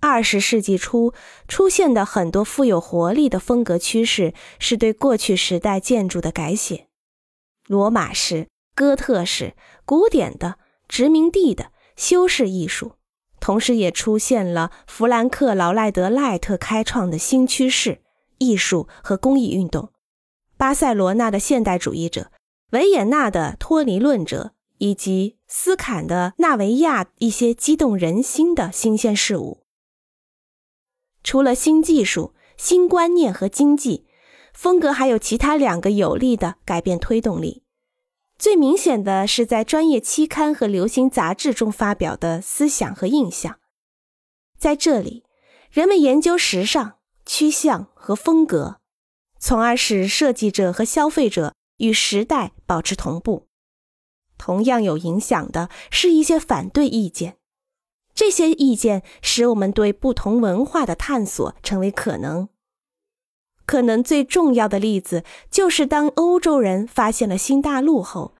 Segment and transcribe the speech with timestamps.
[0.00, 1.12] 二十世纪初
[1.46, 6.88] 出现的很多富有活力的风格趋势，是对过去时代建筑的改写：
[7.66, 10.56] 罗马式、哥特式、古典的、
[10.88, 12.92] 殖民地的修饰艺术。
[13.40, 18.02] 同时，也出现了弗兰克·劳赖德·赖特开创的新趋势——
[18.38, 19.90] 艺术和工艺运动；
[20.56, 22.30] 巴塞罗那的现代主义者、
[22.72, 29.59] 维也纳的托尼论者以及斯坎的纳维亚一些激动人心的新鲜事物。
[31.22, 34.06] 除了新技术、新观念和经济，
[34.52, 37.62] 风格还有其他两个有力的改变推动力。
[38.38, 43.58] 最明显的是在专业期刊和流行杂志中发表的思想和印象。
[44.58, 45.24] 在这里，
[45.70, 48.80] 人们研究时尚、趋向和风格，
[49.38, 53.46] 从而使设计者和消费者与时代保持同步。
[54.38, 57.36] 同样有影响的是一些反对意见。
[58.20, 62.50] 这些意见使我们对不同文化的探索成为可能。
[63.64, 68.34] 可能最重要的例子就是，当欧洲人发现了新大陆后，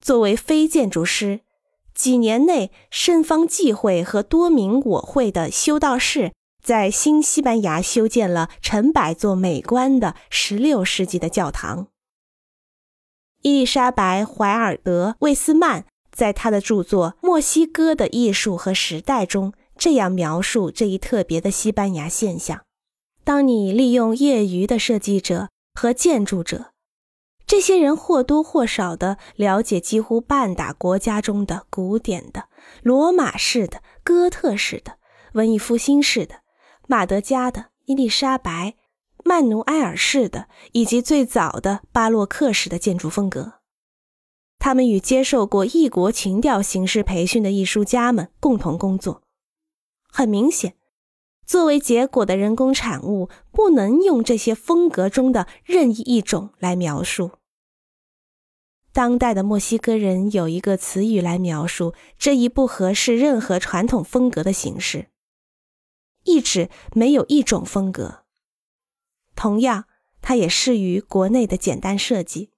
[0.00, 1.40] 作为非建筑师，
[1.94, 6.32] 几年内圣方济会和多名我会的修道士
[6.64, 11.88] 在新西班牙修建了成百座美观的16世纪的教堂。
[13.42, 15.84] 伊丽莎白·怀尔德·魏斯曼。
[16.18, 22.62] 在他的著作《墨西哥的艺术和时代》中，这样描述这一特别的西班牙现象：
[23.22, 26.72] 当你利用业余的设计者和建筑者，
[27.46, 32.46] 这些人或多或少地了解几乎半打国家中的古典的、
[32.82, 34.94] 罗马式的、哥特式的、
[35.34, 36.40] 文艺复兴式的、
[36.88, 38.74] 马德加的、伊丽莎白、
[39.24, 43.52] 曼努埃尔式的，以及最早的巴洛克式的建筑风格。
[44.58, 49.22] 他们与接受过异国情调形式培训的艺术家们共同工作。
[50.10, 50.76] 很明显，
[51.46, 57.32] 作为结果的人工产物不能用这些风格中的任意一种来描述。
[58.92, 65.06] 当代的墨西哥人有一个词语来描述这一不合适任何传统风格的形式，
[66.24, 68.24] 意指没有一种风格。
[69.36, 69.84] 同样，
[70.20, 72.50] 它也适于国内的简单设计。